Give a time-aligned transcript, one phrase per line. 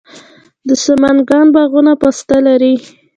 [0.67, 2.75] د سمنګان باغونه پسته لري.